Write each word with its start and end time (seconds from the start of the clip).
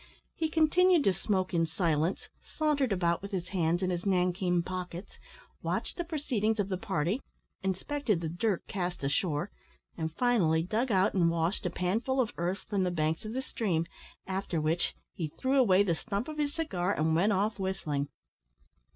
He 0.33 0.49
continued 0.49 1.03
to 1.03 1.13
smoke 1.13 1.53
in 1.53 1.67
silence, 1.67 2.27
sauntered 2.43 2.91
about 2.91 3.21
with 3.21 3.29
his 3.29 3.49
hands 3.49 3.83
in 3.83 3.91
his 3.91 4.03
nankeen 4.03 4.63
pockets, 4.63 5.19
watched 5.61 5.95
the 5.95 6.03
proceedings 6.03 6.59
of 6.59 6.69
the 6.69 6.77
party, 6.79 7.21
inspected 7.61 8.19
the 8.19 8.27
dirt 8.27 8.65
cast 8.67 9.03
ashore, 9.03 9.51
and, 9.95 10.11
finally, 10.11 10.63
dug 10.63 10.91
out 10.91 11.13
and 11.13 11.29
washed 11.29 11.67
a 11.67 11.69
panful 11.69 12.19
of 12.19 12.33
earth 12.37 12.65
from 12.67 12.81
the 12.83 12.89
banks 12.89 13.25
of 13.25 13.33
the 13.33 13.43
stream, 13.43 13.85
after 14.25 14.59
which 14.59 14.95
he 15.13 15.27
threw 15.27 15.59
away 15.59 15.83
the 15.83 15.93
stump 15.93 16.27
of 16.27 16.39
his 16.39 16.51
cigar, 16.51 16.91
and 16.95 17.13
went 17.15 17.31
off 17.31 17.59
whistling. 17.59 18.07